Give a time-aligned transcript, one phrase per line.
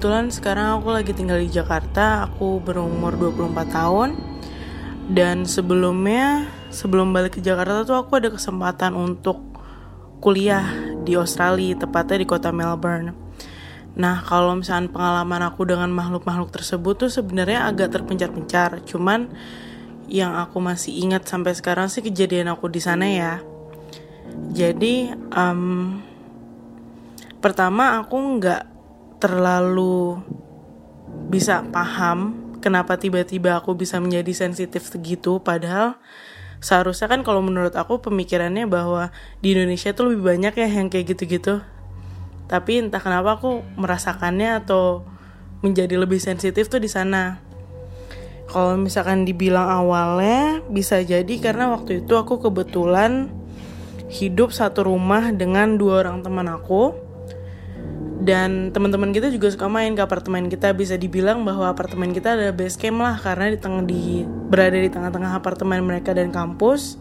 [0.00, 2.24] Kebetulan sekarang aku lagi tinggal di Jakarta.
[2.24, 4.16] Aku berumur 24 tahun.
[5.12, 9.44] Dan sebelumnya, sebelum balik ke Jakarta tuh aku ada kesempatan untuk
[10.24, 10.64] kuliah
[11.04, 13.12] di Australia, tepatnya di kota Melbourne.
[14.00, 18.80] Nah, kalau misalnya pengalaman aku dengan makhluk-makhluk tersebut tuh sebenarnya agak terpencar-pencar.
[18.88, 19.28] Cuman
[20.08, 23.44] yang aku masih ingat sampai sekarang sih kejadian aku di sana ya.
[24.48, 26.00] Jadi, um,
[27.44, 28.69] pertama aku nggak
[29.20, 30.18] terlalu
[31.30, 36.00] bisa paham kenapa tiba-tiba aku bisa menjadi sensitif segitu padahal
[36.60, 41.16] seharusnya kan kalau menurut aku pemikirannya bahwa di Indonesia tuh lebih banyak ya yang kayak
[41.16, 41.64] gitu-gitu.
[42.46, 45.08] Tapi entah kenapa aku merasakannya atau
[45.64, 47.40] menjadi lebih sensitif tuh di sana.
[48.50, 53.30] Kalau misalkan dibilang awalnya bisa jadi karena waktu itu aku kebetulan
[54.10, 57.09] hidup satu rumah dengan dua orang teman aku
[58.20, 62.52] dan teman-teman kita juga suka main ke apartemen kita bisa dibilang bahwa apartemen kita ada
[62.52, 67.00] base camp lah karena di tengah di berada di tengah-tengah apartemen mereka dan kampus.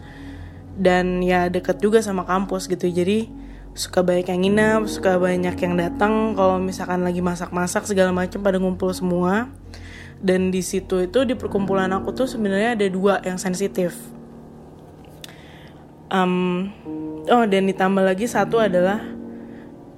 [0.79, 3.27] Dan ya deket juga sama kampus gitu jadi
[3.75, 8.55] suka banyak yang nginap suka banyak yang datang kalau misalkan lagi masak-masak segala macam pada
[8.55, 9.51] ngumpul semua.
[10.23, 13.91] Dan di situ itu di perkumpulan aku tuh sebenarnya ada dua yang sensitif.
[16.07, 16.71] Um,
[17.27, 19.18] oh dan ditambah lagi satu adalah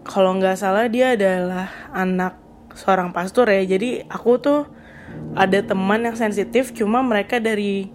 [0.02, 2.38] kalau nggak salah dia adalah anak
[2.74, 3.64] seorang pastor ya.
[3.66, 4.62] Jadi aku tuh
[5.36, 7.92] ada teman yang sensitif cuma mereka dari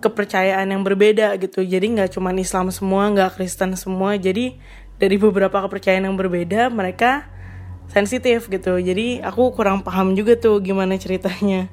[0.00, 1.60] kepercayaan yang berbeda gitu.
[1.64, 4.16] Jadi nggak cuma Islam semua nggak Kristen semua.
[4.16, 4.56] Jadi
[5.00, 7.28] dari beberapa kepercayaan yang berbeda mereka
[7.90, 8.78] sensitif gitu.
[8.78, 11.68] Jadi aku kurang paham juga tuh gimana ceritanya.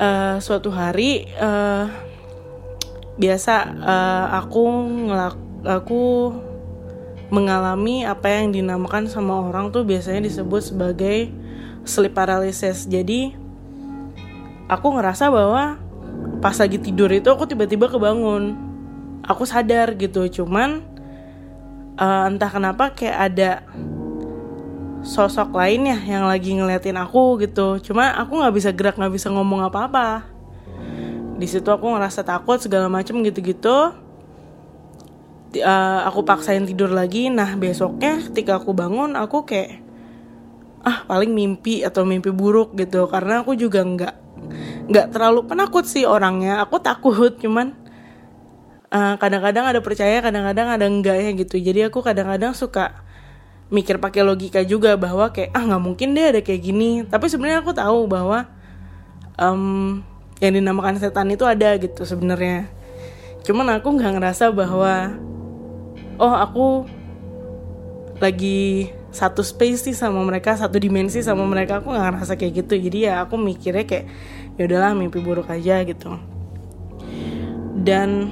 [0.00, 1.84] Uh, suatu hari uh,
[3.20, 3.54] biasa
[3.84, 4.64] uh, aku
[5.12, 6.00] ngelak aku
[7.30, 11.30] mengalami apa yang dinamakan sama orang tuh biasanya disebut sebagai
[11.86, 12.84] sleep paralysis.
[12.90, 13.38] Jadi
[14.66, 15.78] aku ngerasa bahwa
[16.42, 18.68] pas lagi tidur itu aku tiba-tiba kebangun.
[19.24, 20.82] Aku sadar gitu, cuman
[21.94, 23.50] uh, entah kenapa kayak ada
[25.06, 27.78] sosok lain ya yang lagi ngeliatin aku gitu.
[27.78, 30.26] Cuma aku nggak bisa gerak, nggak bisa ngomong apa-apa.
[31.38, 33.94] Di situ aku ngerasa takut segala macem gitu-gitu
[35.58, 37.26] uh, aku paksain tidur lagi.
[37.32, 39.82] Nah besoknya ketika aku bangun aku kayak
[40.80, 43.10] ah paling mimpi atau mimpi buruk gitu.
[43.10, 44.14] Karena aku juga nggak
[44.90, 46.62] nggak terlalu penakut sih orangnya.
[46.62, 47.74] Aku takut cuman
[48.90, 51.56] eh, kadang-kadang ada percaya kadang-kadang ada enggak ya gitu.
[51.58, 53.02] Jadi aku kadang-kadang suka
[53.70, 56.90] mikir pakai logika juga bahwa kayak ah nggak mungkin deh ada kayak gini.
[57.06, 58.50] Tapi sebenarnya aku tahu bahwa
[59.38, 60.02] um,
[60.40, 62.66] yang dinamakan setan itu ada gitu sebenarnya.
[63.46, 65.16] Cuman aku nggak ngerasa bahwa
[66.20, 66.84] oh aku
[68.20, 71.80] lagi satu space sih sama mereka satu dimensi sama mereka.
[71.80, 72.74] Aku nggak ngerasa kayak gitu.
[72.76, 74.06] Jadi ya aku mikirnya kayak
[74.60, 76.20] ya udahlah mimpi buruk aja gitu.
[77.80, 78.28] Dan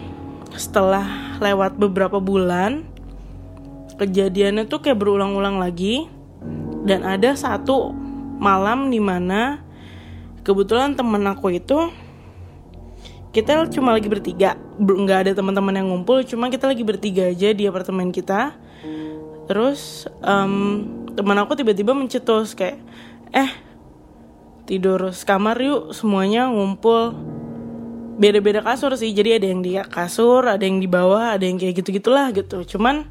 [0.52, 2.84] setelah lewat beberapa bulan
[3.96, 6.06] kejadiannya tuh kayak berulang-ulang lagi.
[6.84, 7.90] Dan ada satu
[8.38, 9.64] malam di mana
[10.46, 11.90] kebetulan temen aku itu
[13.38, 14.58] kita cuma lagi bertiga.
[14.78, 18.58] Nggak ada teman-teman yang ngumpul cuma kita lagi bertiga aja di apartemen kita.
[19.46, 20.84] Terus um,
[21.14, 22.82] teman aku tiba-tiba mencetus kayak
[23.32, 23.50] eh
[24.68, 27.14] tidur sekamar yuk semuanya ngumpul.
[28.18, 31.78] Beda-beda kasur sih jadi ada yang di kasur ada yang di bawah ada yang kayak
[31.80, 32.66] gitu gitulah gitu.
[32.66, 33.06] Cuman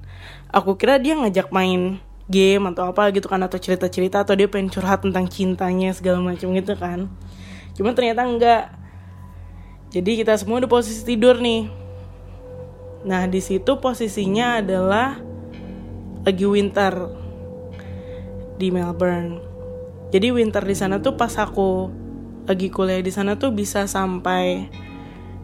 [0.52, 4.68] aku kira dia ngajak main game atau apa gitu kan atau cerita-cerita atau dia pengen
[4.68, 7.08] curhat tentang cintanya segala macam gitu kan.
[7.80, 8.77] Cuman ternyata enggak
[9.98, 11.66] jadi kita semua di posisi tidur nih.
[13.10, 15.18] Nah, di situ posisinya adalah
[16.22, 16.94] lagi winter
[18.62, 19.42] di Melbourne.
[20.14, 21.90] Jadi winter di sana tuh pas aku
[22.46, 24.70] lagi kuliah di sana tuh bisa sampai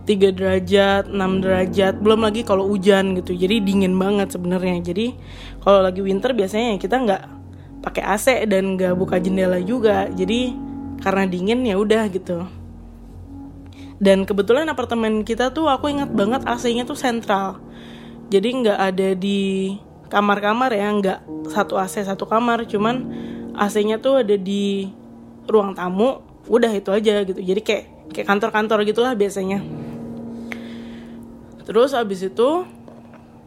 [0.06, 3.34] 3 derajat, 6 derajat, belum lagi kalau hujan gitu.
[3.34, 4.86] Jadi dingin banget sebenarnya.
[4.86, 5.18] Jadi
[5.66, 7.24] kalau lagi winter biasanya kita nggak
[7.82, 10.14] pakai AC dan nggak buka jendela juga.
[10.14, 10.54] Jadi
[11.02, 12.63] karena dingin ya udah gitu
[14.04, 17.64] dan kebetulan apartemen kita tuh aku ingat banget AC-nya tuh sentral.
[18.28, 19.72] Jadi nggak ada di
[20.12, 22.68] kamar-kamar ya nggak satu AC satu kamar.
[22.68, 23.08] Cuman
[23.56, 24.92] AC-nya tuh ada di
[25.48, 26.20] ruang tamu
[26.52, 27.40] udah itu aja gitu.
[27.40, 29.64] Jadi kayak kayak kantor-kantor gitulah biasanya.
[31.64, 32.68] Terus abis itu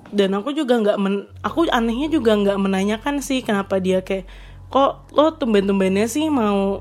[0.09, 4.25] dan aku juga nggak men aku anehnya juga nggak menanyakan sih kenapa dia kayak
[4.73, 6.81] kok lo tumben-tumbennya sih mau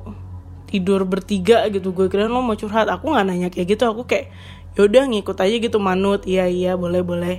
[0.75, 1.95] tidur bertiga gitu.
[1.95, 2.91] Gue kira lo mau curhat.
[2.91, 3.87] Aku nggak nanya kayak gitu.
[3.87, 4.27] Aku kayak
[4.75, 6.27] yaudah ngikut aja gitu manut.
[6.27, 7.37] Iya iya boleh boleh.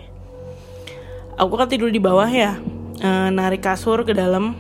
[1.37, 2.56] Aku kan tidur di bawah ya.
[2.97, 4.56] E, narik kasur ke dalam.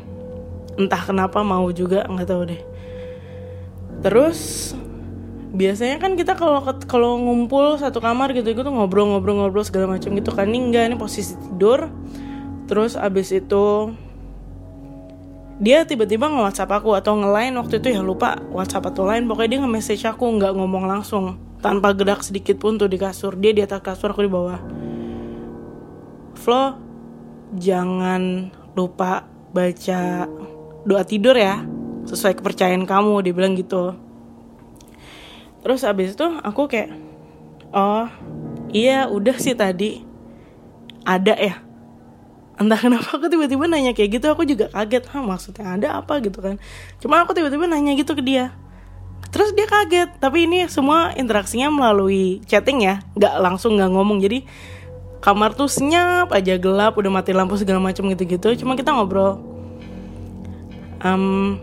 [0.76, 2.62] Entah kenapa mau juga nggak tahu deh.
[4.04, 4.72] Terus
[5.56, 10.52] biasanya kan kita kalau kalau ngumpul satu kamar gitu itu ngobrol-ngobrol-ngobrol segala macam gitu kan.
[10.52, 11.88] Ini enggak ini posisi tidur.
[12.68, 13.96] Terus abis itu
[15.56, 19.24] dia tiba-tiba nge-whatsapp aku atau nge-line waktu itu ya lupa whatsapp atau line.
[19.24, 21.40] Pokoknya dia nge-message aku nggak ngomong langsung.
[21.64, 23.32] Tanpa gerak sedikit pun tuh di kasur.
[23.40, 24.60] Dia di atas kasur aku di bawah.
[26.36, 26.76] Flo
[27.56, 29.24] jangan lupa
[29.56, 30.28] baca
[30.84, 31.64] doa tidur ya.
[32.04, 33.96] Sesuai kepercayaan kamu dia bilang gitu.
[35.64, 36.92] Terus abis itu aku kayak
[37.72, 38.06] oh
[38.76, 40.04] iya udah sih tadi.
[41.06, 41.65] Ada ya
[42.56, 45.04] entah kenapa aku tiba-tiba nanya kayak gitu aku juga kaget.
[45.12, 46.56] Hah, maksudnya ada apa gitu kan?
[47.00, 48.52] Cuma aku tiba-tiba nanya gitu ke dia.
[49.28, 50.16] Terus dia kaget.
[50.16, 53.04] Tapi ini semua interaksinya melalui chatting ya.
[53.12, 54.24] Nggak langsung nggak ngomong.
[54.24, 54.48] Jadi
[55.20, 58.56] kamar tuh senyap aja gelap udah mati lampu segala macam gitu-gitu.
[58.64, 59.36] Cuma kita ngobrol.
[61.04, 61.60] Um,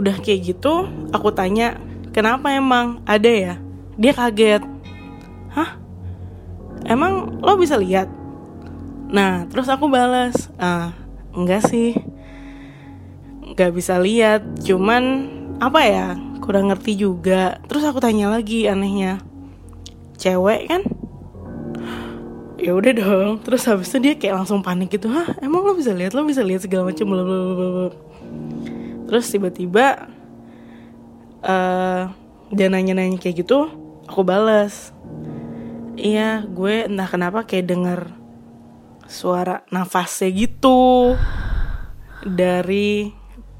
[0.00, 1.76] udah kayak gitu aku tanya
[2.16, 3.04] kenapa emang?
[3.04, 3.54] Ada ya?
[4.00, 4.64] Dia kaget.
[5.52, 5.76] Hah?
[6.88, 8.19] Emang lo bisa lihat
[9.10, 10.94] nah terus aku balas ah
[11.34, 11.98] enggak sih.
[13.50, 15.02] Nggak bisa lihat cuman
[15.58, 16.06] apa ya
[16.40, 17.58] kurang ngerti juga.
[17.66, 19.18] Terus aku tanya lagi anehnya
[20.16, 20.82] cewek kan?
[22.60, 23.30] Ya udah dong.
[23.42, 26.14] Terus habis itu dia kayak langsung panik gitu hah emang lo bisa lihat?
[26.14, 28.10] Lo bisa lihat segala macam bla bla bla
[29.10, 30.06] terus tiba-tiba
[31.42, 32.14] uh,
[32.54, 33.66] dia nanya-nanya kayak gitu
[34.06, 34.94] aku balas
[35.98, 38.00] iya gue entah kenapa kayak denger
[39.10, 41.18] suara nafasnya gitu.
[42.22, 43.10] Dari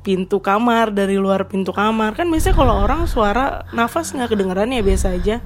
[0.00, 2.14] pintu kamar dari luar pintu kamar.
[2.14, 5.42] Kan biasanya kalau orang suara nafas nggak kedengeran ya biasa aja.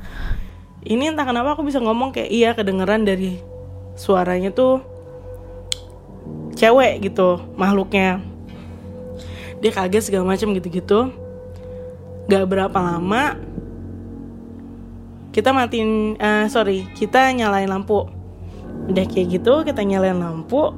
[0.84, 3.40] Ini entah kenapa aku bisa ngomong kayak iya kedengeran dari
[3.96, 4.84] suaranya tuh
[6.60, 8.20] cewek gitu makhluknya.
[9.64, 11.08] Dia kaget segala macam gitu-gitu.
[12.28, 13.36] Gak berapa lama
[15.34, 18.06] kita matiin uh, sorry kita nyalain lampu
[18.88, 20.72] udah kayak gitu kita nyalain lampu.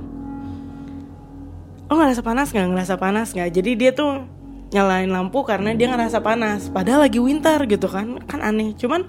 [1.87, 2.67] Oh ngerasa panas nggak?
[2.71, 3.51] Ngerasa panas nggak?
[3.51, 4.27] Jadi dia tuh
[4.75, 6.71] nyalain lampu karena dia ngerasa panas.
[6.71, 8.19] Padahal lagi winter gitu kan?
[8.27, 8.75] Kan aneh.
[8.75, 9.07] Cuman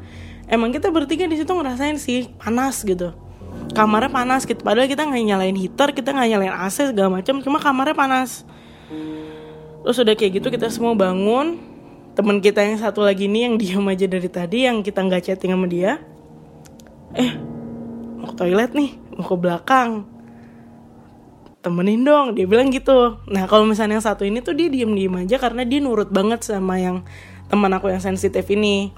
[0.49, 3.13] emang kita bertiga di situ ngerasain sih panas gitu.
[3.73, 4.61] Kamarnya panas gitu.
[4.61, 8.45] Padahal kita nggak nyalain heater kita nggak nyalain AC segala macam cuma kamarnya panas.
[9.81, 11.57] Terus udah kayak gitu kita semua bangun.
[12.17, 15.53] Teman kita yang satu lagi nih yang diam aja dari tadi yang kita nggak chatting
[15.53, 16.01] sama dia.
[17.13, 17.56] Eh
[18.17, 20.09] mau ke toilet nih mau ke belakang.
[21.61, 23.21] Temenin dong dia bilang gitu.
[23.29, 26.41] Nah kalau misalnya yang satu ini tuh dia diem diem aja karena dia nurut banget
[26.45, 27.05] sama yang
[27.49, 28.93] teman aku yang sensitif ini.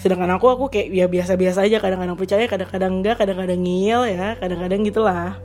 [0.00, 4.36] Sedangkan aku aku kayak ya biasa biasa aja kadang-kadang percaya kadang-kadang enggak kadang-kadang ngil ya
[4.36, 5.38] kadang-kadang gitulah.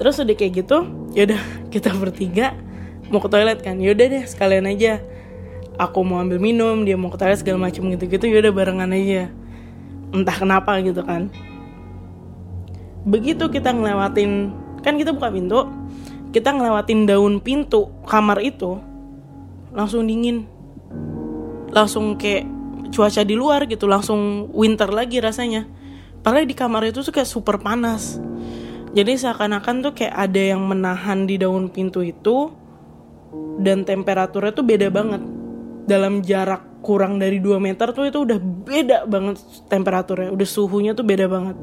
[0.00, 0.78] Terus udah kayak gitu
[1.12, 1.40] yaudah
[1.74, 2.56] kita bertiga
[3.12, 3.76] mau ke toilet kan.
[3.76, 5.00] Yaudah deh sekalian aja.
[5.80, 9.32] Aku mau ambil minum dia mau ke toilet segala macam gitu gitu yaudah barengan aja.
[10.12, 11.32] Entah kenapa gitu kan
[13.04, 14.52] begitu kita ngelewatin
[14.84, 15.68] kan kita buka pintu
[16.30, 18.78] kita ngelewatin daun pintu kamar itu
[19.74, 20.46] langsung dingin.
[21.70, 22.46] Langsung kayak
[22.90, 25.66] cuaca di luar gitu langsung winter lagi rasanya.
[26.22, 28.22] Padahal di kamar itu tuh kayak super panas.
[28.90, 32.50] Jadi seakan-akan tuh kayak ada yang menahan di daun pintu itu
[33.62, 35.22] dan temperaturnya tuh beda banget.
[35.86, 39.36] Dalam jarak kurang dari 2 meter tuh itu udah beda banget
[39.68, 41.56] temperaturnya udah suhunya tuh beda banget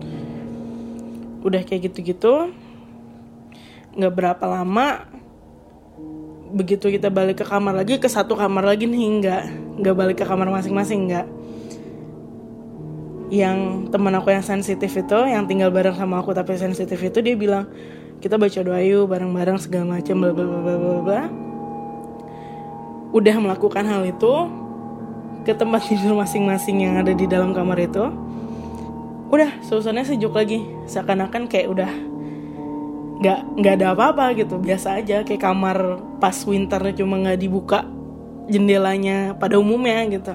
[1.46, 2.53] udah kayak gitu-gitu
[3.98, 5.10] nggak berapa lama
[6.53, 9.44] begitu kita balik ke kamar lagi ke satu kamar lagi nih nggak
[9.84, 11.27] nggak balik ke kamar masing-masing nggak.
[13.27, 17.36] Yang teman aku yang sensitif itu yang tinggal bareng sama aku tapi sensitif itu dia
[17.36, 17.67] bilang
[18.24, 21.24] kita baca doa yuk bareng-bareng segala macam bla bla bla bla bla.
[23.12, 24.34] Udah melakukan hal itu
[25.44, 28.08] ke tempat tidur masing-masing yang ada di dalam kamar itu
[29.27, 30.63] udah suasananya sejuk lagi.
[30.88, 31.91] Seakan-akan kayak udah
[33.17, 34.60] nggak nggak ada apa-apa gitu.
[34.60, 37.84] Biasa aja kayak kamar pas winter cuma nggak dibuka
[38.48, 40.34] jendelanya pada umumnya gitu.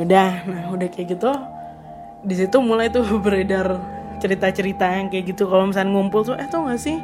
[0.00, 1.30] Udah nah udah kayak gitu
[2.22, 3.76] di situ mulai tuh beredar
[4.22, 5.50] cerita-cerita yang kayak gitu.
[5.50, 6.96] Kalau misalnya ngumpul tuh eh tuh gak sih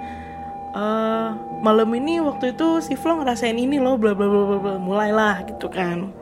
[0.73, 1.29] uh,
[1.61, 4.75] malam ini waktu itu si Flo ngerasain ini loh bla bla bla bla.
[4.81, 6.18] Mulailah gitu kan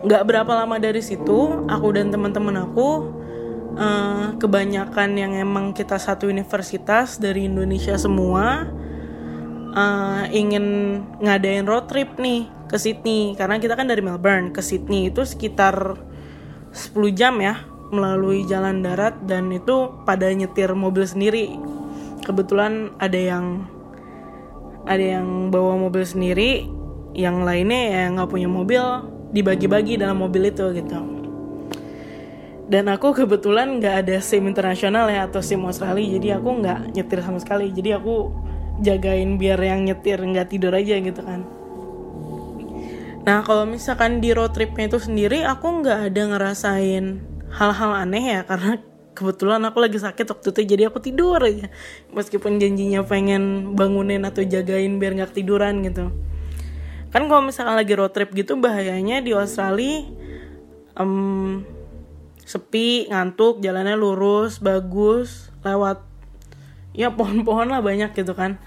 [0.00, 2.88] nggak berapa lama dari situ aku dan teman-teman aku
[3.76, 8.64] uh, kebanyakan yang emang kita satu universitas dari Indonesia semua
[9.74, 13.34] uh, ingin ngadain road trip nih ke Sydney.
[13.34, 15.98] Karena kita kan dari Melbourne ke Sydney itu sekitar
[16.70, 17.58] 10 jam ya
[17.90, 19.18] melalui jalan darat.
[19.26, 21.58] Dan itu pada nyetir mobil sendiri.
[22.22, 23.66] Kebetulan ada yang
[24.86, 26.66] ada yang bawa mobil sendiri
[27.12, 28.80] yang lainnya ya nggak punya mobil
[29.30, 30.98] dibagi-bagi dalam mobil itu gitu.
[32.70, 37.18] Dan aku kebetulan nggak ada SIM internasional ya atau SIM Australia jadi aku nggak nyetir
[37.18, 37.74] sama sekali.
[37.74, 38.30] Jadi aku
[38.78, 41.42] jagain biar yang nyetir nggak tidur aja gitu kan.
[43.26, 47.18] Nah kalau misalkan di road tripnya itu sendiri aku nggak ada ngerasain
[47.50, 48.78] hal-hal aneh ya karena
[49.18, 51.66] kebetulan aku lagi sakit waktu itu jadi aku tidur aja.
[52.14, 56.14] Meskipun janjinya pengen bangunin atau jagain biar nggak tiduran gitu
[57.10, 60.06] kan kalau misalkan lagi road trip gitu bahayanya di Australia
[60.94, 61.66] um,
[62.46, 66.02] sepi ngantuk jalannya lurus bagus lewat
[66.90, 68.58] ya pohon-pohon lah banyak gitu kan.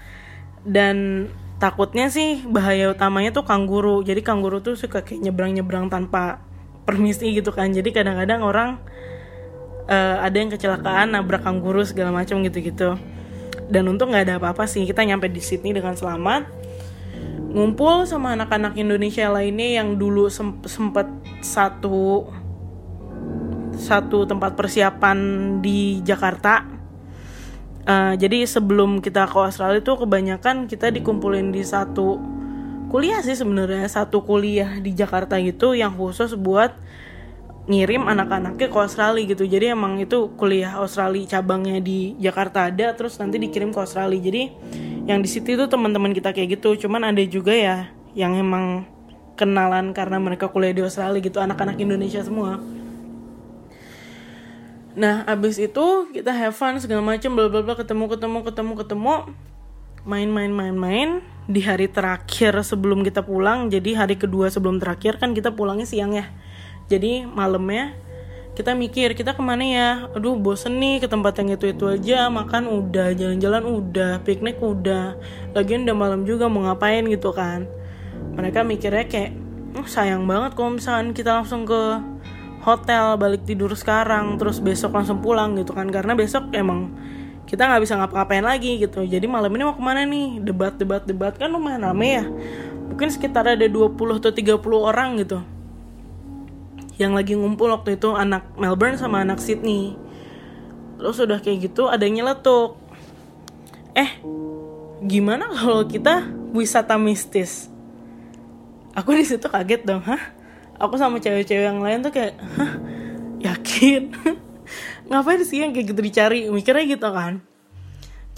[0.64, 1.28] Dan
[1.60, 6.40] takutnya sih bahaya utamanya tuh kanguru jadi kanguru tuh suka kayak nyebrang-nyebrang tanpa
[6.88, 7.72] permisi gitu kan.
[7.72, 8.80] Jadi kadang-kadang orang
[9.88, 12.96] uh, ada yang kecelakaan nabrak kanguru segala macam gitu-gitu.
[13.68, 14.84] Dan untung nggak ada apa-apa sih.
[14.88, 16.63] Kita nyampe di Sydney dengan selamat
[17.54, 20.26] ngumpul sama anak-anak Indonesia lainnya yang dulu
[20.66, 21.06] sempat
[21.38, 22.26] satu
[23.78, 25.18] satu tempat persiapan
[25.62, 26.66] di Jakarta.
[27.84, 32.16] Uh, jadi sebelum kita ke Australia itu kebanyakan kita dikumpulin di satu
[32.88, 36.72] kuliah sih sebenarnya satu kuliah di Jakarta gitu yang khusus buat
[37.68, 39.44] ngirim anak-anaknya ke Australia gitu.
[39.44, 44.20] Jadi emang itu kuliah Australia cabangnya di Jakarta ada terus nanti dikirim ke Australia.
[44.20, 44.42] Jadi
[45.04, 46.86] yang di situ tuh teman-teman kita kayak gitu.
[46.86, 48.88] Cuman ada juga ya yang emang
[49.34, 52.62] kenalan karena mereka kuliah di Australia gitu anak-anak Indonesia semua.
[54.94, 59.14] Nah abis itu kita have fun segala macam bla bla bla ketemu ketemu ketemu ketemu.
[60.04, 61.10] Main main main main.
[61.44, 66.16] Di hari terakhir sebelum kita pulang jadi hari kedua sebelum terakhir kan kita pulangnya siang
[66.16, 66.30] ya.
[66.88, 67.96] Jadi malamnya
[68.54, 69.90] kita mikir kita ke mana ya?
[70.14, 72.30] Aduh bosen nih ke tempat yang itu itu aja.
[72.30, 75.18] Makan udah jalan-jalan udah piknik udah.
[75.58, 77.66] Lagian udah malam juga mau ngapain gitu kan?
[78.38, 79.34] Mereka mikirnya kayak
[79.74, 81.98] oh, sayang banget kalau misalkan kita langsung ke
[82.62, 85.90] hotel balik tidur sekarang terus besok langsung pulang gitu kan.
[85.90, 86.94] Karena besok emang
[87.50, 89.02] kita nggak bisa ngapa-ngapain lagi gitu.
[89.02, 90.38] Jadi malam ini mau ke mana nih?
[90.38, 91.34] Debat debat debat.
[91.34, 92.24] Kan lumayan rame ya.
[92.86, 95.42] Mungkin sekitar ada 20 atau 30 orang gitu
[96.94, 99.98] yang lagi ngumpul waktu itu anak Melbourne sama anak Sydney.
[100.98, 102.78] Terus udah kayak gitu ada yang nyeletuk.
[103.98, 104.22] Eh
[105.02, 107.66] gimana kalau kita wisata mistis?
[108.94, 110.22] Aku di situ kaget dong hah?
[110.78, 112.78] Aku sama cewek-cewek yang lain tuh kayak hah?
[113.42, 114.14] Yakin?
[115.10, 116.46] Ngapain sih yang kayak gitu dicari?
[116.46, 117.42] Mikirnya gitu kan.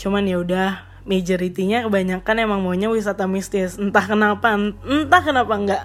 [0.01, 3.77] Cuman ya udah majoritinya kebanyakan emang maunya wisata mistis.
[3.77, 5.85] Entah kenapa entah kenapa nggak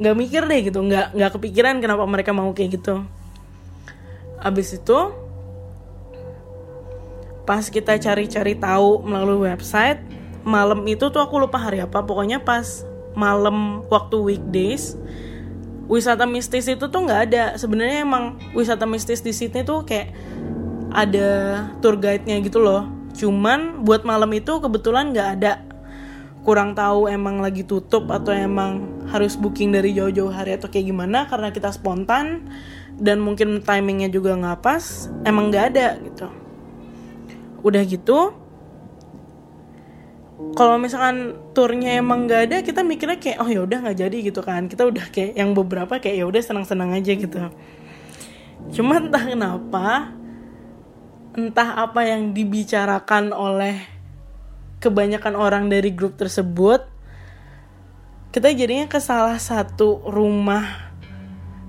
[0.00, 3.04] nggak mikir deh gitu nggak nggak kepikiran kenapa mereka mau kayak gitu.
[4.40, 4.98] Abis itu
[7.44, 10.00] pas kita cari-cari tahu melalui website
[10.46, 14.96] malam itu tuh aku lupa hari apa pokoknya pas malam waktu weekdays
[15.90, 17.44] wisata mistis itu tuh nggak ada.
[17.58, 20.14] Sebenarnya emang wisata mistis di Sydney tuh kayak
[20.94, 21.28] ada
[21.82, 22.86] tour guide-nya gitu loh.
[23.18, 25.66] Cuman buat malam itu kebetulan nggak ada.
[26.46, 31.26] Kurang tahu emang lagi tutup atau emang harus booking dari jauh-jauh hari atau kayak gimana
[31.26, 32.46] karena kita spontan
[32.94, 36.26] dan mungkin timingnya juga nggak pas emang nggak ada gitu.
[37.66, 38.18] Udah gitu
[40.56, 44.40] kalau misalkan turnya emang nggak ada kita mikirnya kayak oh ya udah nggak jadi gitu
[44.40, 44.70] kan.
[44.70, 47.38] Kita udah kayak yang beberapa kayak ya udah senang-senang aja gitu.
[48.72, 50.14] Cuma entah kenapa
[51.34, 53.78] entah apa yang dibicarakan oleh
[54.80, 56.99] kebanyakan orang dari grup tersebut
[58.30, 60.94] kita jadinya ke salah satu rumah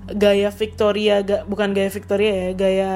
[0.06, 2.92] gaya Victoria ga, bukan gaya Victoria ya gaya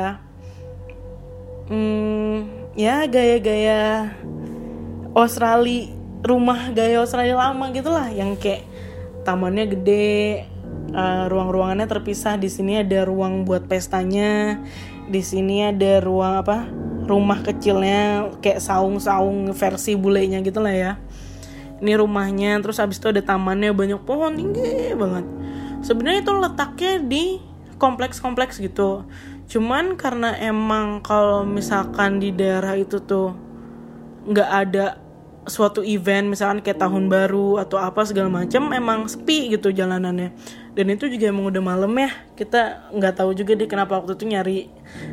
[1.67, 2.37] hmm,
[2.79, 4.15] ya gaya-gaya
[5.19, 5.91] Australia
[6.23, 8.63] rumah gaya Australia lama gitulah yang kayak
[9.27, 10.47] tamannya gede
[10.95, 14.63] uh, ruang-ruangannya terpisah di sini ada ruang buat pestanya
[15.11, 16.71] di sini ada ruang apa
[17.07, 20.93] rumah kecilnya kayak saung-saung versi bulenya gitu lah ya
[21.81, 25.25] ini rumahnya terus habis itu ada tamannya banyak pohon tinggi banget.
[25.85, 27.25] Sebenarnya itu letaknya di
[27.77, 29.05] kompleks-kompleks gitu.
[29.47, 33.37] Cuman karena emang kalau misalkan di daerah itu tuh
[34.27, 34.87] nggak ada
[35.47, 40.35] suatu event misalkan kayak tahun baru atau apa segala macam emang sepi gitu jalanannya.
[40.75, 42.11] Dan itu juga emang udah malam ya.
[42.35, 44.59] Kita nggak tahu juga deh kenapa waktu itu nyari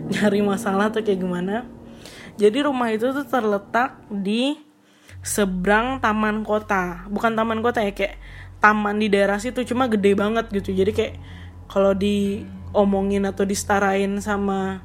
[0.09, 1.69] nyari masalah atau kayak gimana.
[2.33, 4.57] Jadi rumah itu tuh terletak di
[5.23, 7.07] seberang taman kota.
[7.07, 8.19] Bukan taman kota ya kayak
[8.59, 10.75] taman di daerah situ cuma gede banget gitu.
[10.75, 11.13] Jadi kayak
[11.71, 14.83] kalau diomongin atau disetarain sama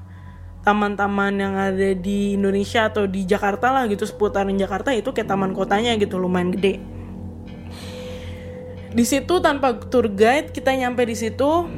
[0.63, 5.57] taman-taman yang ada di Indonesia atau di Jakarta lah gitu seputaran Jakarta itu kayak taman
[5.57, 6.83] kotanya gitu lumayan gede
[8.93, 11.69] di situ tanpa tour guide kita nyampe di situ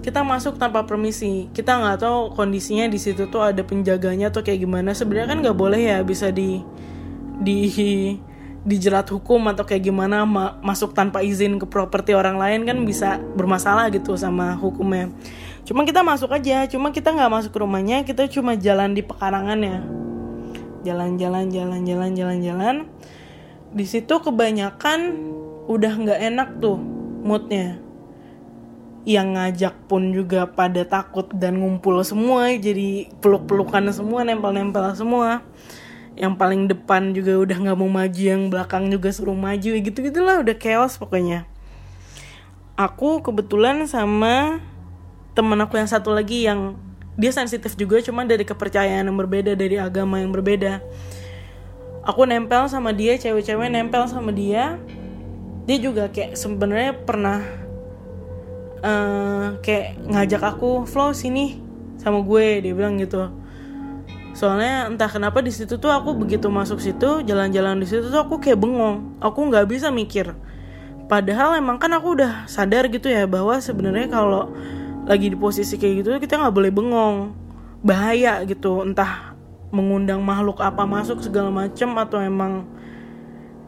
[0.00, 4.64] kita masuk tanpa permisi kita nggak tahu kondisinya di situ tuh ada penjaganya atau kayak
[4.64, 6.64] gimana sebenarnya kan nggak boleh ya bisa di
[7.40, 7.66] di
[8.60, 13.16] dijerat hukum atau kayak gimana ma masuk tanpa izin ke properti orang lain kan bisa
[13.32, 15.08] bermasalah gitu sama hukumnya.
[15.64, 19.80] Cuma kita masuk aja cuma kita nggak masuk ke rumahnya kita cuma jalan di pekarangannya.
[20.84, 22.76] Jalan-jalan jalan-jalan jalan-jalan
[23.72, 25.16] di situ kebanyakan
[25.64, 26.76] udah nggak enak tuh
[27.24, 27.80] moodnya.
[29.08, 35.40] Yang ngajak pun juga pada takut dan ngumpul semua jadi peluk-pelukan semua nempel-nempel semua
[36.18, 40.42] yang paling depan juga udah nggak mau maju yang belakang juga suruh maju gitu gitulah
[40.42, 41.46] udah chaos pokoknya.
[42.74, 44.58] Aku kebetulan sama
[45.36, 46.74] temen aku yang satu lagi yang
[47.14, 50.80] dia sensitif juga cuma dari kepercayaan yang berbeda dari agama yang berbeda.
[52.04, 54.80] Aku nempel sama dia cewek-cewek nempel sama dia.
[55.68, 57.44] Dia juga kayak sebenarnya pernah
[58.80, 61.60] uh, kayak ngajak aku flow sini
[62.00, 63.28] sama gue dia bilang gitu
[64.40, 68.40] soalnya entah kenapa di situ tuh aku begitu masuk situ jalan-jalan di situ tuh aku
[68.40, 69.20] kayak bengong.
[69.20, 70.32] Aku nggak bisa mikir.
[71.12, 74.48] Padahal emang kan aku udah sadar gitu ya bahwa sebenarnya kalau
[75.04, 77.36] lagi di posisi kayak gitu kita nggak boleh bengong.
[77.84, 79.36] Bahaya gitu entah
[79.68, 82.64] mengundang makhluk apa masuk segala macem atau emang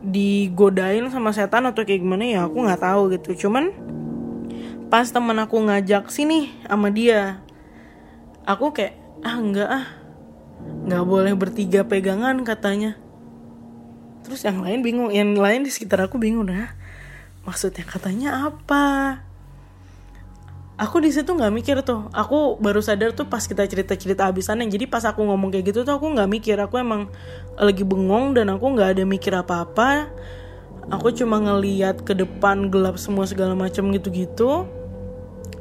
[0.01, 3.45] digodain sama setan atau kayak gimana ya aku nggak tahu gitu.
[3.45, 3.77] Cuman
[4.89, 7.45] pas temen aku ngajak sini sama dia
[8.49, 10.02] aku kayak ah enggak ah
[10.87, 12.99] nggak boleh bertiga pegangan katanya.
[14.23, 16.71] Terus yang lain bingung yang lain di sekitar aku bingung dah
[17.43, 19.19] maksudnya katanya apa?
[20.79, 22.11] Aku di situ nggak mikir tuh.
[22.11, 24.67] Aku baru sadar tuh pas kita cerita cerita abisannya.
[24.67, 26.57] Jadi pas aku ngomong kayak gitu tuh aku nggak mikir.
[26.59, 27.07] Aku emang
[27.55, 30.11] lagi bengong dan aku nggak ada mikir apa apa
[30.91, 34.51] aku cuma ngeliat ke depan gelap semua segala macam gitu gitu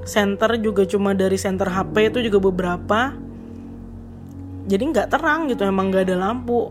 [0.07, 3.13] center juga cuma dari center HP itu juga beberapa
[4.65, 6.69] jadi nggak terang gitu emang nggak ada lampu.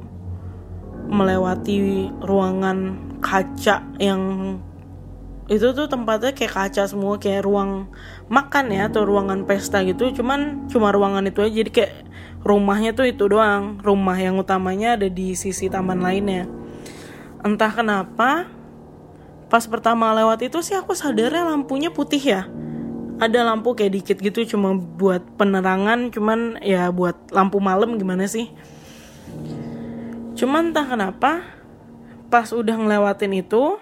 [1.11, 4.23] Melewati ruangan kaca yang
[5.51, 7.91] itu tuh tempatnya kayak kaca semua kayak ruang
[8.31, 10.15] makan ya atau ruangan pesta gitu.
[10.15, 11.95] Cuman cuma ruangan itu aja jadi kayak
[12.47, 13.83] rumahnya tuh itu doang.
[13.83, 16.47] Rumah yang utamanya ada di sisi taman lainnya.
[17.43, 18.47] Entah kenapa
[19.51, 22.47] pas pertama lewat itu sih aku sadarnya lampunya putih ya
[23.21, 28.49] ada lampu kayak dikit gitu cuma buat penerangan cuman ya buat lampu malam gimana sih?
[30.41, 31.45] Cuman entah kenapa
[32.33, 33.77] pas udah ngelewatin itu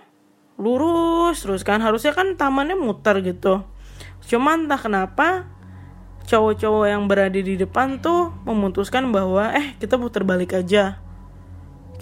[0.59, 1.79] lurus terus kan.
[1.79, 3.63] Harusnya kan tamannya muter gitu.
[4.27, 5.47] Cuman entah kenapa
[6.27, 10.99] cowok-cowok yang berada di depan tuh memutuskan bahwa eh kita putar balik aja.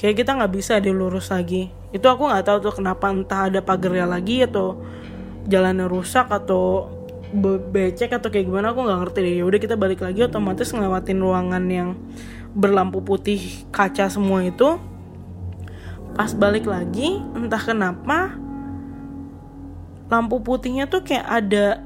[0.01, 1.68] Kayak kita nggak bisa dilurus lagi.
[1.92, 4.81] Itu aku nggak tahu tuh kenapa entah ada pagarnya lagi atau
[5.44, 6.95] jalannya rusak atau
[7.73, 9.35] becek atau kayak gimana aku nggak ngerti deh.
[9.43, 11.99] Ya udah kita balik lagi otomatis ngelewatin ruangan yang
[12.55, 14.79] berlampu putih kaca semua itu.
[16.17, 18.37] Pas balik lagi entah kenapa
[20.07, 21.83] lampu putihnya tuh kayak ada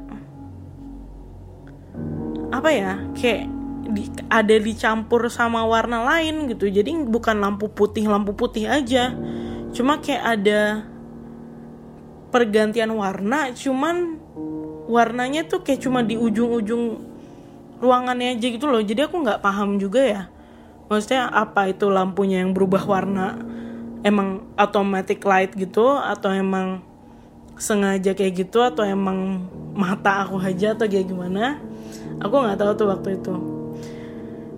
[2.52, 3.48] apa ya kayak
[3.90, 6.70] di, ada dicampur sama warna lain gitu.
[6.70, 9.16] Jadi bukan lampu putih lampu putih aja.
[9.74, 10.60] Cuma kayak ada
[12.30, 14.19] pergantian warna cuman
[14.90, 16.98] warnanya tuh kayak cuma di ujung-ujung
[17.78, 18.82] ruangannya aja gitu loh.
[18.82, 20.22] Jadi aku nggak paham juga ya.
[20.90, 23.38] Maksudnya apa itu lampunya yang berubah warna?
[24.02, 26.82] Emang automatic light gitu atau emang
[27.60, 31.62] sengaja kayak gitu atau emang mata aku aja atau kayak gimana?
[32.18, 33.34] Aku nggak tahu tuh waktu itu.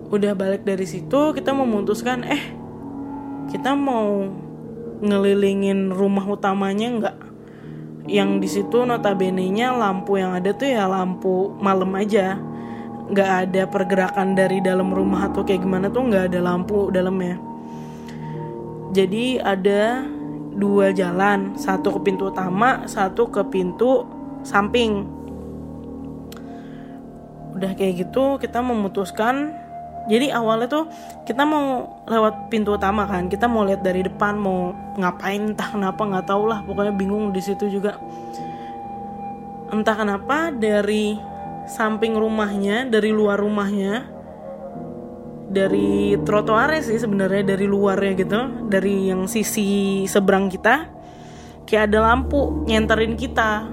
[0.09, 2.43] Udah balik dari situ kita memutuskan eh
[3.53, 4.25] kita mau
[5.03, 7.17] ngelilingin rumah utamanya nggak
[8.11, 12.39] yang di situ notabene-nya lampu yang ada tuh ya lampu malam aja.
[13.13, 17.39] Nggak ada pergerakan dari dalam rumah atau kayak gimana tuh nggak ada lampu dalamnya.
[18.93, 20.05] Jadi ada
[20.53, 24.05] dua jalan satu ke pintu utama satu ke pintu
[24.43, 25.07] samping.
[27.55, 29.62] Udah kayak gitu kita memutuskan
[30.11, 30.85] jadi awalnya tuh
[31.23, 36.03] kita mau lewat pintu utama kan kita mau lihat dari depan mau ngapain entah kenapa
[36.03, 38.03] nggak tau lah pokoknya bingung di situ juga.
[39.71, 41.15] Entah kenapa dari
[41.71, 44.11] samping rumahnya dari luar rumahnya
[45.53, 50.91] dari trotoarnya sih sebenarnya dari luarnya gitu dari yang sisi seberang kita
[51.69, 53.71] kayak ada lampu nyenterin kita.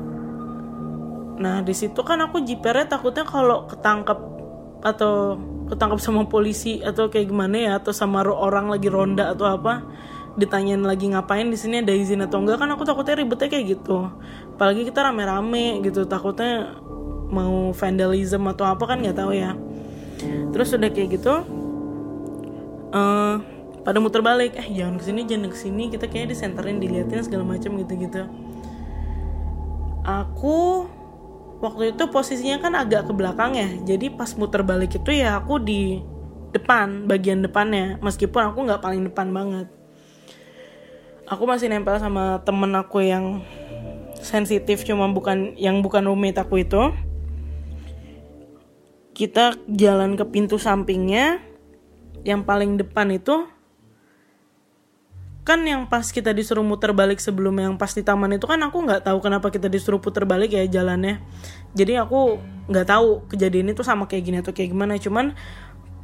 [1.39, 4.19] Nah di situ kan aku jipernya takutnya kalau ketangkep
[4.85, 5.39] atau
[5.69, 9.86] ketangkap sama polisi atau kayak gimana ya atau sama orang lagi ronda atau apa
[10.36, 14.10] ditanyain lagi ngapain di sini ada izin atau enggak kan aku takutnya ribetnya kayak gitu.
[14.58, 16.75] Apalagi kita rame-rame gitu takutnya
[17.29, 19.53] mau vandalism atau apa kan nggak tahu ya.
[20.51, 21.34] Terus udah kayak gitu
[22.93, 23.36] uh,
[23.84, 27.43] pada muter balik eh jangan ke sini jangan ke sini kita kayaknya disenterin diliatin segala
[27.47, 28.23] macam gitu gitu
[30.03, 30.88] aku
[31.60, 33.69] waktu itu posisinya kan agak ke belakang ya.
[33.95, 36.00] Jadi pas muter balik itu ya aku di
[36.56, 38.00] depan bagian depannya.
[38.00, 39.67] Meskipun aku nggak paling depan banget.
[41.30, 43.45] Aku masih nempel sama temen aku yang
[44.17, 46.89] sensitif cuma bukan yang bukan roommate aku itu.
[49.13, 51.43] Kita jalan ke pintu sampingnya.
[52.19, 53.48] Yang paling depan itu
[55.47, 58.86] kan yang pas kita disuruh muter balik sebelum yang pas di taman itu kan aku
[58.86, 61.23] nggak tahu kenapa kita disuruh puter balik ya jalannya.
[61.73, 62.38] Jadi aku
[62.69, 64.99] nggak tahu kejadian itu sama kayak gini atau kayak gimana.
[64.99, 65.34] Cuman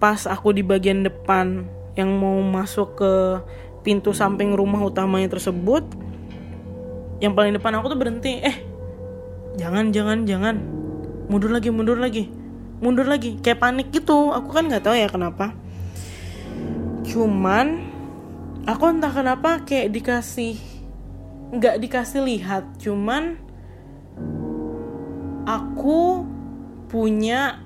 [0.02, 3.14] pas aku di bagian depan yang mau masuk ke
[3.86, 5.86] pintu samping rumah utamanya tersebut
[7.24, 8.42] yang paling depan aku tuh berhenti.
[8.42, 8.56] Eh
[9.56, 10.56] jangan jangan jangan.
[11.30, 12.28] Mundur lagi mundur lagi.
[12.82, 13.40] Mundur lagi.
[13.40, 14.34] Kayak panik gitu.
[14.34, 15.54] Aku kan nggak tahu ya kenapa.
[17.06, 17.95] Cuman
[18.66, 20.58] aku entah kenapa kayak dikasih
[21.54, 23.38] nggak dikasih lihat cuman
[25.46, 26.26] aku
[26.90, 27.62] punya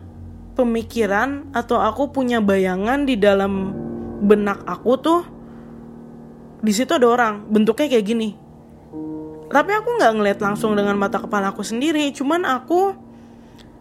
[0.59, 3.71] pemikiran atau aku punya bayangan di dalam
[4.19, 5.21] benak aku tuh
[6.59, 8.29] di situ ada orang bentuknya kayak gini.
[9.49, 12.93] Tapi aku nggak ngeliat langsung dengan mata kepala aku sendiri cuman aku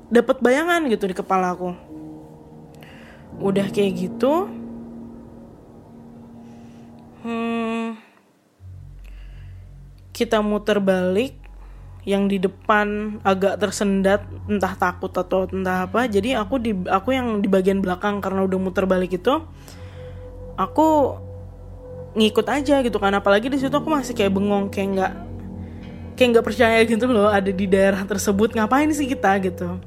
[0.09, 1.74] dapat bayangan gitu di kepala aku.
[3.42, 4.46] Udah kayak gitu
[7.24, 7.98] hmm,
[10.14, 11.38] kita muter balik
[12.09, 16.09] yang di depan agak tersendat entah takut atau entah apa.
[16.09, 19.44] Jadi aku di aku yang di bagian belakang karena udah muter balik itu
[20.57, 20.88] aku
[22.16, 23.12] ngikut aja gitu kan.
[23.12, 25.12] Apalagi di situ aku masih kayak bengong kayak nggak
[26.16, 28.57] kayak nggak percaya gitu loh ada di daerah tersebut.
[28.57, 29.78] Ngapain sih kita gitu?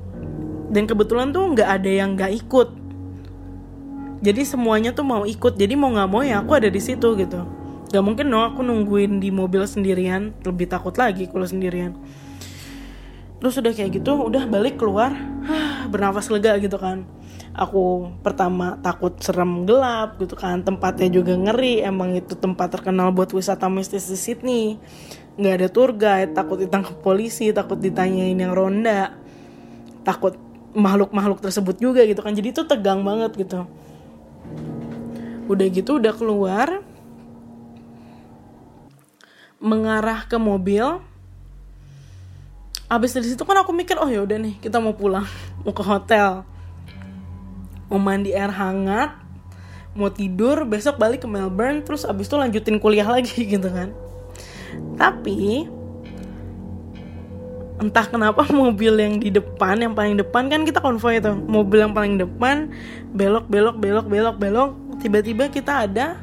[0.72, 2.70] Dan kebetulan tuh nggak ada yang nggak ikut
[4.22, 7.42] jadi semuanya tuh mau ikut jadi mau nggak mau ya aku ada di situ gitu.
[7.92, 11.98] Gak mungkin dong aku nungguin di mobil sendirian lebih takut lagi kalau sendirian.
[13.42, 15.12] Terus udah kayak gitu udah balik keluar
[15.92, 17.04] bernafas lega gitu kan.
[17.52, 23.34] Aku pertama takut serem gelap gitu kan tempatnya juga ngeri emang itu tempat terkenal buat
[23.34, 24.64] wisata mistis di Sydney.
[25.36, 29.18] Nggak ada tour guide takut ditangkap polisi takut ditanyain yang ronda.
[30.06, 30.38] Takut
[30.78, 33.68] makhluk-makhluk tersebut juga gitu kan jadi itu tegang banget gitu
[35.52, 36.80] udah gitu udah keluar
[39.62, 41.04] mengarah ke mobil.
[42.92, 45.28] Abis dari situ kan aku mikir oh ya udah nih kita mau pulang
[45.64, 46.48] mau ke hotel.
[47.92, 49.22] Mau mandi air hangat
[49.92, 53.92] mau tidur besok balik ke Melbourne terus abis itu lanjutin kuliah lagi gitu kan.
[54.96, 55.68] Tapi
[57.82, 61.98] entah kenapa mobil yang di depan yang paling depan kan kita konvoy itu mobil yang
[61.98, 62.70] paling depan
[63.12, 66.22] belok belok belok belok belok tiba-tiba kita ada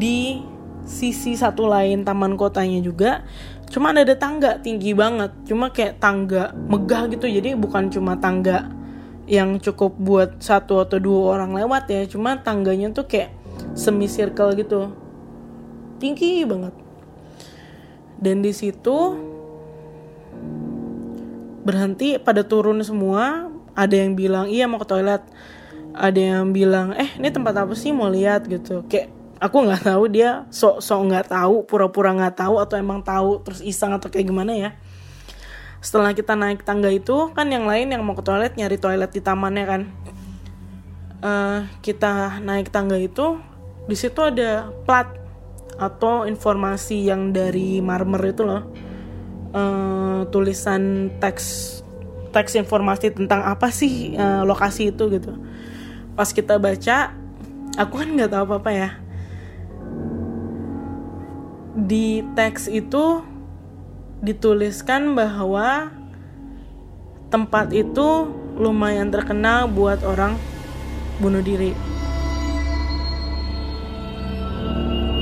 [0.00, 0.40] di
[0.82, 3.22] sisi satu lain taman kotanya juga.
[3.70, 7.28] Cuma ada tangga tinggi banget cuma kayak tangga megah gitu.
[7.28, 8.68] Jadi bukan cuma tangga
[9.28, 13.32] yang cukup buat satu atau dua orang lewat ya cuma tangganya tuh kayak
[13.72, 14.92] semi circle gitu.
[16.02, 16.74] Tinggi banget.
[18.18, 19.16] Dan di situ
[21.62, 23.48] berhenti pada turun semua.
[23.72, 25.24] Ada yang bilang iya mau ke toilet
[25.92, 28.48] ada yang bilang eh ini tempat apa sih mau lihat?
[28.48, 28.84] Gitu.
[28.88, 33.42] Kayak aku nggak tahu dia sok sok nggak tahu pura-pura nggak tahu atau emang tahu
[33.42, 34.70] terus iseng atau kayak gimana ya.
[35.82, 39.20] Setelah kita naik tangga itu kan yang lain yang mau ke toilet nyari toilet di
[39.20, 39.82] tamannya kan.
[41.22, 43.38] Uh, kita naik tangga itu
[43.86, 45.06] di situ ada plat
[45.78, 48.62] atau informasi yang dari marmer itu loh.
[49.52, 51.78] Uh, tulisan teks
[52.32, 55.36] teks informasi tentang apa sih uh, lokasi itu gitu
[56.12, 57.16] pas kita baca
[57.80, 58.90] aku kan nggak tahu apa apa ya
[61.72, 63.24] di teks itu
[64.22, 65.90] dituliskan bahwa
[67.32, 68.28] tempat itu
[68.60, 70.36] lumayan terkenal buat orang
[71.16, 71.72] bunuh diri.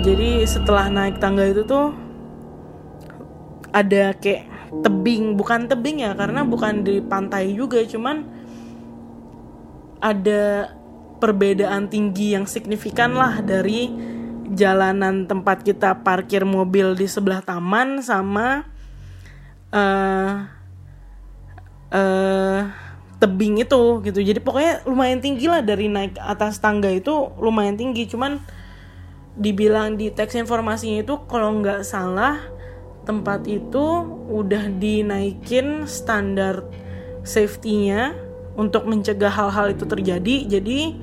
[0.03, 1.95] Jadi setelah naik tangga itu tuh
[3.71, 4.49] ada kayak
[4.83, 8.27] tebing, bukan tebing ya karena bukan di pantai juga, cuman
[10.01, 10.73] ada
[11.21, 13.93] perbedaan tinggi yang signifikan lah dari
[14.51, 18.67] jalanan tempat kita parkir mobil di sebelah taman sama
[19.71, 20.35] uh,
[21.95, 22.61] uh,
[23.21, 24.19] tebing itu gitu.
[24.25, 28.09] Jadi pokoknya lumayan tinggi lah dari naik atas tangga itu lumayan tinggi.
[28.09, 28.41] Cuman
[29.39, 32.41] dibilang di teks informasinya itu kalau nggak salah
[33.05, 33.87] tempat itu
[34.29, 36.67] udah dinaikin standar
[37.23, 40.59] safety-nya untuk mencegah hal-hal itu terjadi.
[40.59, 40.97] Jadi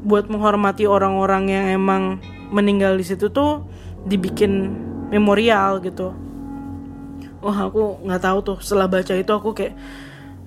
[0.00, 2.02] buat menghormati orang-orang yang emang
[2.50, 3.64] meninggal di situ tuh
[4.08, 4.72] dibikin
[5.12, 6.16] memorial gitu.
[7.40, 8.58] Wah aku nggak tahu tuh.
[8.60, 9.74] Setelah baca itu aku kayak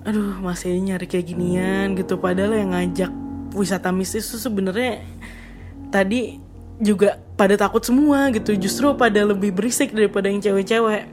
[0.04, 2.18] aduh masih nyari kayak ginian gitu.
[2.18, 3.12] Padahal yang ngajak
[3.54, 5.06] wisata mistis itu sebenarnya
[5.94, 6.42] tadi
[6.82, 8.58] juga pada takut semua gitu.
[8.58, 11.10] Justru pada lebih berisik daripada yang cewek-cewek.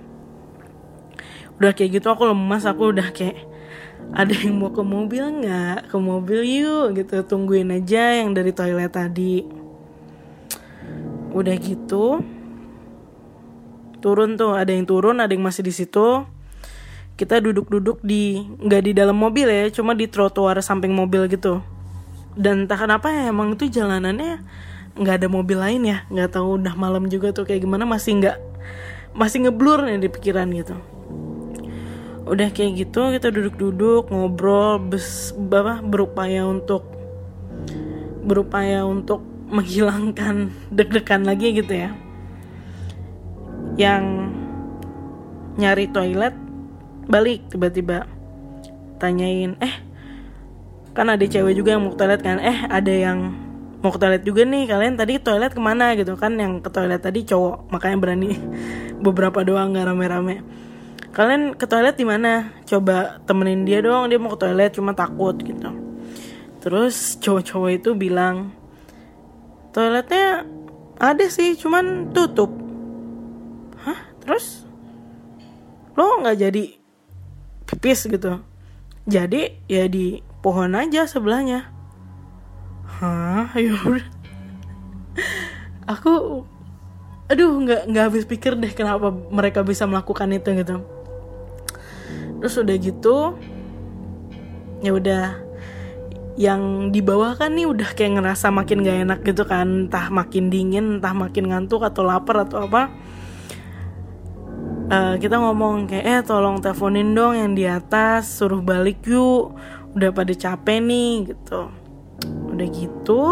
[1.61, 3.50] Udah kayak gitu aku lemas aku udah kayak
[4.11, 5.91] ada yang mau ke mobil nggak?
[5.91, 7.23] Ke mobil yuk gitu.
[7.23, 9.47] Tungguin aja yang dari toilet tadi.
[11.31, 12.19] Udah gitu
[14.03, 14.59] turun tuh.
[14.59, 16.27] Ada yang turun ada yang masih di situ.
[17.15, 21.63] Kita duduk-duduk di nggak di dalam mobil ya cuma di trotoar samping mobil gitu.
[22.35, 24.43] Dan entah kenapa ya emang itu jalanannya
[24.99, 26.03] nggak ada mobil lain ya.
[26.11, 28.37] Nggak tahu udah malam juga tuh kayak gimana masih nggak
[29.15, 31.00] masih ngeblur nih di pikiran gitu
[32.29, 35.33] udah kayak gitu kita duduk-duduk ngobrol bes,
[35.89, 36.85] berupaya untuk
[38.21, 41.91] berupaya untuk menghilangkan deg-degan lagi gitu ya.
[43.81, 44.05] Yang
[45.57, 46.35] nyari toilet
[47.09, 48.05] balik tiba-tiba.
[49.01, 49.75] Tanyain eh
[50.93, 52.37] kan ada cewek juga yang mau ke toilet kan?
[52.37, 53.33] Eh ada yang
[53.81, 55.97] mau ke toilet juga nih kalian tadi toilet ke mana?
[55.97, 58.37] Gitu kan yang ke toilet tadi cowok makanya berani
[59.05, 60.45] beberapa doang nggak rame-rame
[61.11, 62.55] kalian ke toilet di mana?
[62.67, 65.71] Coba temenin dia doang dia mau ke toilet cuma takut gitu.
[66.61, 68.55] Terus cowok-cowok itu bilang
[69.75, 70.45] toiletnya
[71.01, 72.53] ada sih cuman tutup.
[73.83, 74.01] Hah?
[74.23, 74.69] Terus?
[75.97, 76.65] Lo nggak jadi
[77.67, 78.41] pipis gitu?
[79.09, 81.71] Jadi ya di pohon aja sebelahnya.
[83.01, 83.51] Hah?
[83.59, 83.75] Ya
[85.91, 86.45] aku
[87.27, 90.83] aduh nggak nggak habis pikir deh kenapa mereka bisa melakukan itu gitu
[92.41, 93.37] terus udah gitu
[94.81, 95.27] ya udah.
[96.41, 96.63] Yang
[96.97, 99.87] di bawah kan nih udah kayak ngerasa makin gak enak gitu kan.
[99.87, 102.89] Entah makin dingin entah makin ngantuk atau lapar atau apa.
[104.91, 109.53] Uh, kita ngomong kayak eh tolong teleponin dong yang di atas suruh balik yuk.
[109.93, 111.69] Udah pada capek nih gitu.
[112.51, 113.23] Udah gitu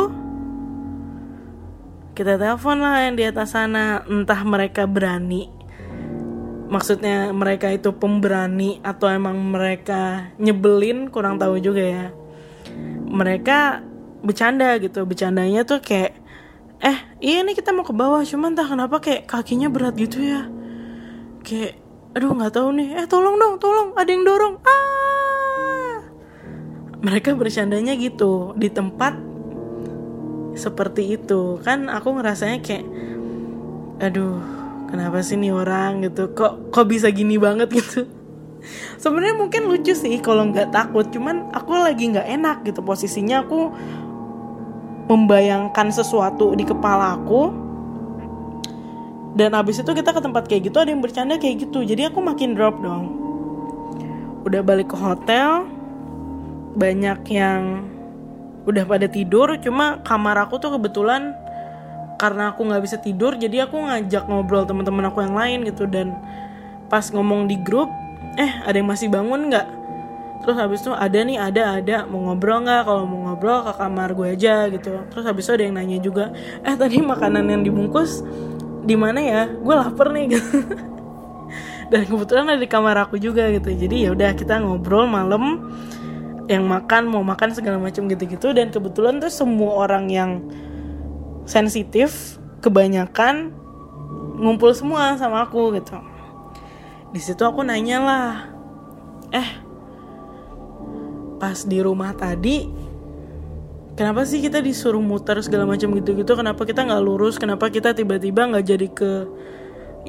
[2.19, 4.03] kita telepon lah yang di atas sana.
[4.11, 5.58] Entah mereka berani
[6.69, 12.07] maksudnya mereka itu pemberani atau emang mereka nyebelin kurang tahu juga ya.
[13.09, 13.83] Mereka
[14.21, 16.13] bercanda gitu bercandanya tuh kayak
[16.79, 20.47] eh iya nih kita mau ke bawah cuman entah kenapa kayak kakinya berat gitu ya.
[21.43, 21.81] Kayak
[22.13, 22.89] aduh nggak tahu nih.
[23.03, 24.55] Eh tolong dong tolong ada yang dorong.
[24.63, 26.05] Ah!
[27.01, 29.17] Mereka bercandanya gitu di tempat
[30.53, 31.57] seperti itu.
[31.65, 32.85] Kan aku ngerasanya kayak
[33.99, 34.58] aduh
[34.89, 36.33] kenapa sih nih orang gitu?
[36.33, 38.09] Kok kok bisa gini banget gitu?
[38.99, 41.07] Sebenarnya mungkin lucu sih kalau nggak takut.
[41.13, 42.81] Cuman aku lagi nggak enak gitu.
[42.83, 43.71] Posisinya aku
[45.09, 47.69] membayangkan sesuatu di kepala aku.
[49.39, 51.87] Dan abis itu kita ke tempat kayak gitu ada yang bercanda kayak gitu.
[51.87, 53.15] Jadi aku makin drop dong.
[54.43, 55.69] Udah balik ke hotel.
[56.75, 57.87] Banyak yang
[58.67, 59.55] udah pada tidur.
[59.63, 61.39] Cuma kamar aku tuh kebetulan
[62.19, 65.87] karena aku nggak bisa tidur jadi aku ngajak ngobrol teman-teman aku yang lain gitu.
[65.87, 66.19] Dan
[66.91, 67.89] pas ngomong di grup
[68.35, 69.67] eh ada yang masih bangun nggak?
[70.43, 71.97] Terus habis itu ada nih ada ada.
[72.11, 72.83] Mau ngobrol nggak?
[72.91, 74.93] Kalau mau ngobrol ke kamar gue aja gitu.
[75.15, 76.35] Terus habis itu ada yang nanya juga
[76.67, 78.27] eh tadi makanan yang dibungkus
[78.83, 79.43] di mana ya?
[79.47, 80.59] Gue lapar nih gitu.
[81.89, 83.71] Dan kebetulan ada di kamar aku juga gitu.
[83.71, 85.71] Jadi ya udah kita ngobrol malam
[86.49, 88.51] yang makan mau makan segala macam gitu-gitu.
[88.51, 90.31] Dan kebetulan tuh semua orang yang
[91.49, 93.57] sensitif kebanyakan
[94.37, 95.97] ngumpul semua sama aku gitu.
[97.09, 98.29] Di situ aku nanya lah
[99.33, 99.51] eh
[101.41, 102.69] pas di rumah tadi
[103.97, 106.37] kenapa sih kita disuruh muter segala macam gitu-gitu?
[106.37, 107.41] Kenapa kita nggak lurus?
[107.41, 109.13] Kenapa kita tiba-tiba nggak jadi ke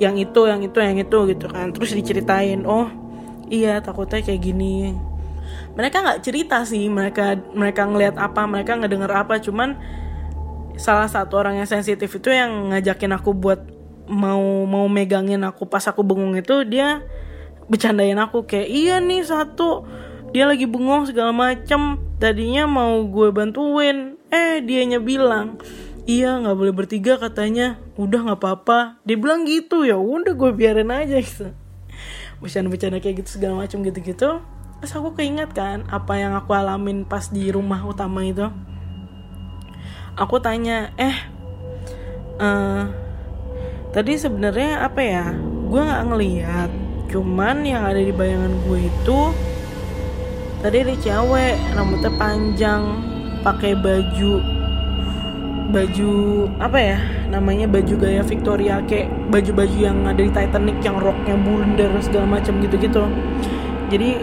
[0.04, 1.18] yang itu yang itu yang itu?
[1.32, 1.72] Gitu kan.
[1.72, 2.92] Terus diceritain oh
[3.48, 4.92] iya takutnya kayak gini.
[5.80, 9.80] Mereka nggak cerita sih mereka mereka ngelihat apa mereka ngedenger apa cuman
[10.80, 13.60] salah satu orang yang sensitif itu yang ngajakin aku buat
[14.08, 15.68] mau mau megangin aku.
[15.68, 17.04] Pas aku bengong itu dia
[17.70, 19.86] bercandain aku kayak iya nih satu.
[20.32, 22.00] Dia lagi bengong segala macem.
[22.18, 24.18] Tadinya mau gue bantuin.
[24.32, 25.60] Eh dianya bilang
[26.10, 27.78] iya nggak boleh bertiga katanya.
[28.00, 29.04] Udah nggak apa-apa.
[29.04, 31.52] Dia bilang gitu ya udah gue biarin aja gitu.
[32.40, 34.40] Bercanda-bercanda kayak gitu segala macam gitu-gitu.
[34.80, 38.48] Terus aku keinget kan apa yang aku alamin pas di rumah utama itu
[40.16, 41.18] aku tanya eh
[42.40, 42.88] uh,
[43.92, 45.26] tadi sebenarnya apa ya?
[45.70, 46.72] Gue nggak ngeliat.
[47.10, 49.20] Cuman yang ada di bayangan gue itu
[50.62, 52.84] tadi ada cewek rambutnya panjang
[53.42, 54.34] pakai baju
[55.70, 56.14] baju
[56.58, 56.98] apa ya?
[57.30, 62.58] Namanya baju gaya Victoria kayak baju-baju yang ada di Titanic yang roknya bundar segala macam
[62.62, 63.06] gitu-gitu.
[63.90, 64.18] Jadi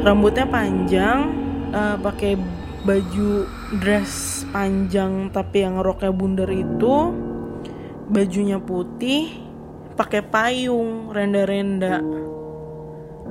[0.00, 1.32] rambutnya panjang
[1.72, 2.36] uh, pakai
[2.80, 3.44] baju
[3.76, 7.12] dress panjang tapi yang roknya bundar itu
[8.08, 9.30] bajunya putih
[9.94, 12.00] pakai payung renda-renda.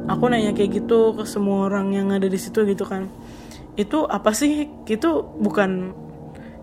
[0.06, 3.10] Aku nanya kayak gitu ke semua orang yang ada di situ gitu kan.
[3.74, 4.70] Itu apa sih?
[4.86, 5.94] Itu bukan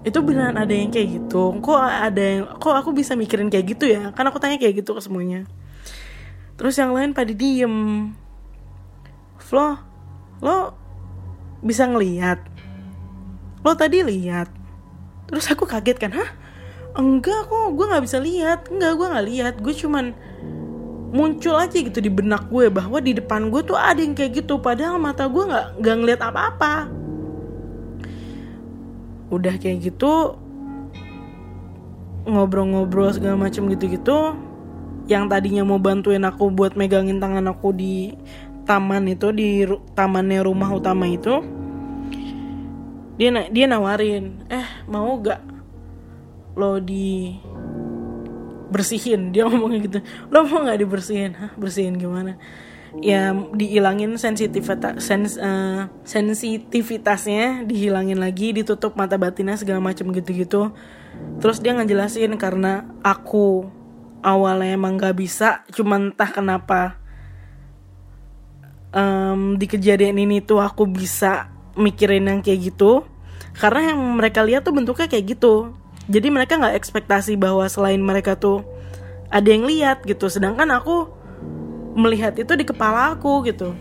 [0.07, 1.59] itu beneran ada yang kayak gitu?
[1.59, 4.15] Kok ada yang kok aku bisa mikirin kayak gitu ya?
[4.15, 5.43] Kan aku tanya kayak gitu ke semuanya.
[6.55, 8.09] Terus yang lain pada diem.
[9.43, 9.79] Flo
[10.43, 10.75] lo
[11.63, 12.56] bisa ngeliat
[13.67, 14.47] lo tadi lihat.
[15.27, 16.31] Terus aku kaget kan hah?
[16.95, 18.71] Enggak kok gue nggak bisa lihat.
[18.71, 19.55] Enggak gue nggak lihat.
[19.59, 20.15] Gue cuman
[21.11, 24.63] muncul aja gitu di benak gue bahwa di depan gue tuh ada yang kayak gitu
[24.63, 26.75] padahal mata gue nggak nggak ngeliat apa-apa.
[29.35, 30.39] Udah kayak gitu
[32.27, 34.35] ngobrol-ngobrol segala macam gitu-gitu
[35.07, 38.19] yang tadinya mau bantuin aku buat megangin tangan aku di
[38.67, 39.63] taman itu di
[39.95, 41.56] tamannya rumah utama itu
[43.17, 45.41] dia na dia nawarin eh mau gak
[46.57, 47.37] lo di
[48.73, 49.99] bersihin dia ngomongnya gitu.
[50.29, 51.33] Lo mau nggak dibersihin?
[51.37, 52.37] Hah, bersihin gimana?
[53.05, 60.73] Ya dihilangin sensitivitas sens, uh, sensitivitasnya dihilangin lagi ditutup mata batinnya segala macam gitu-gitu.
[61.41, 63.69] Terus dia ngejelasin karena aku
[64.25, 66.99] awalnya emang nggak bisa cuman entah kenapa
[68.91, 73.05] um, di kejadian ini tuh aku bisa mikirin yang kayak gitu
[73.57, 75.73] karena yang mereka lihat tuh bentuknya kayak gitu.
[76.07, 78.63] Jadi mereka nggak ekspektasi bahwa selain mereka tuh
[79.33, 80.29] ada yang lihat gitu.
[80.29, 81.09] Sedangkan aku
[81.97, 83.73] melihat itu di kepala aku gitu.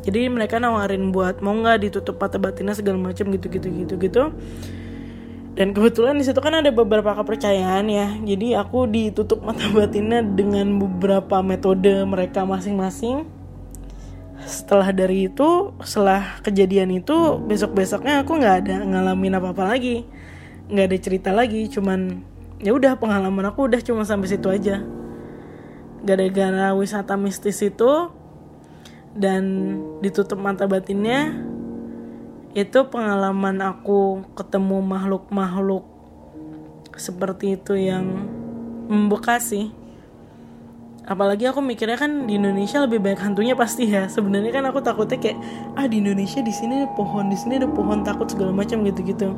[0.00, 4.22] Jadi mereka nawarin buat mau nggak ditutup mata batinnya segala macam gitu gitu gitu gitu.
[5.52, 8.08] Dan kebetulan di situ kan ada beberapa kepercayaan ya.
[8.24, 13.28] Jadi aku ditutup mata batinnya dengan beberapa metode mereka masing-masing
[14.44, 20.06] setelah dari itu setelah kejadian itu besok besoknya aku nggak ada ngalamin apa apa lagi.
[20.70, 22.22] Nggak ada cerita lagi cuman
[22.60, 24.84] ya udah pengalaman aku udah cuma sampai situ aja.
[26.00, 28.08] Gara-gara wisata mistis itu
[29.12, 31.34] dan ditutup mata batinnya
[32.54, 35.86] itu pengalaman aku ketemu makhluk-makhluk
[36.98, 38.26] seperti itu yang
[38.90, 39.70] membekas sih
[41.10, 44.06] apalagi aku mikirnya kan di Indonesia lebih banyak hantunya pasti ya.
[44.06, 45.38] Sebenarnya kan aku takutnya kayak
[45.74, 49.34] ah di Indonesia di sini ada pohon di sini ada pohon takut segala macam gitu-gitu.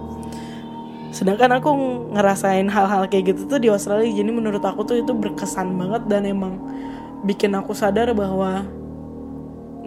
[1.17, 1.73] Sedangkan aku
[2.13, 4.13] ngerasain hal-hal kayak gitu tuh di Australia.
[4.13, 6.61] Jadi menurut aku tuh itu berkesan banget dan emang
[7.25, 8.69] bikin aku sadar bahwa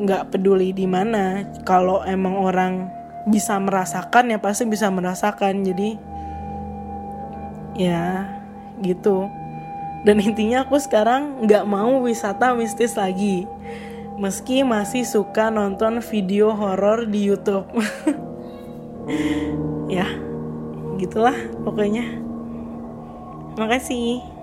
[0.01, 1.45] nggak peduli di mana.
[1.69, 2.89] Kalau emang orang
[3.29, 5.61] bisa merasakan ya pasti bisa merasakan.
[5.61, 5.89] Jadi
[7.77, 8.25] ya
[8.81, 9.44] gitu
[10.05, 13.49] dan intinya aku sekarang nggak mau wisata mistis lagi.
[14.15, 17.65] Meski masih suka nonton video horor di YouTube.
[19.85, 20.09] Ya
[20.97, 22.17] gitulah pokoknya.
[23.53, 24.34] Makasih